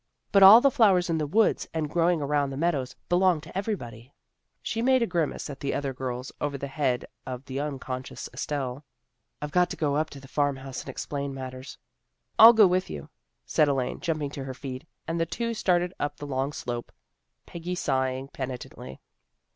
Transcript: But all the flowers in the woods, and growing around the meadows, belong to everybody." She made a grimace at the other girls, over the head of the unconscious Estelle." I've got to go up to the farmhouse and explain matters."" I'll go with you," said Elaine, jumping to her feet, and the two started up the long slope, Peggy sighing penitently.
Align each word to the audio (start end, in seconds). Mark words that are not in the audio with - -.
But 0.31 0.41
all 0.41 0.61
the 0.61 0.71
flowers 0.71 1.11
in 1.11 1.19
the 1.19 1.27
woods, 1.27 1.67
and 1.75 1.87
growing 1.87 2.21
around 2.23 2.49
the 2.49 2.57
meadows, 2.57 2.95
belong 3.07 3.39
to 3.41 3.55
everybody." 3.55 4.11
She 4.63 4.81
made 4.81 5.03
a 5.03 5.05
grimace 5.05 5.47
at 5.47 5.59
the 5.59 5.75
other 5.75 5.93
girls, 5.93 6.31
over 6.41 6.57
the 6.57 6.65
head 6.65 7.05
of 7.27 7.45
the 7.45 7.59
unconscious 7.59 8.27
Estelle." 8.33 8.83
I've 9.43 9.51
got 9.51 9.69
to 9.69 9.77
go 9.77 9.97
up 9.97 10.09
to 10.09 10.19
the 10.19 10.27
farmhouse 10.27 10.81
and 10.81 10.89
explain 10.89 11.35
matters."" 11.35 11.77
I'll 12.39 12.51
go 12.53 12.65
with 12.65 12.89
you," 12.89 13.09
said 13.45 13.67
Elaine, 13.67 13.99
jumping 13.99 14.31
to 14.31 14.45
her 14.45 14.55
feet, 14.55 14.87
and 15.07 15.19
the 15.19 15.27
two 15.27 15.53
started 15.53 15.93
up 15.99 16.17
the 16.17 16.25
long 16.25 16.51
slope, 16.51 16.91
Peggy 17.45 17.75
sighing 17.75 18.27
penitently. 18.29 18.99